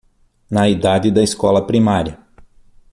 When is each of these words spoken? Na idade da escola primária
Na 0.49 0.67
idade 0.67 1.11
da 1.11 1.21
escola 1.21 1.63
primária 1.67 2.17